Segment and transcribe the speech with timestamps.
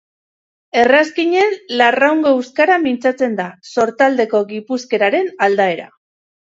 [0.83, 5.93] Errazkinen Larraungo euskara mintzatzen da, sortaldeko gipuzkeraren aldaera.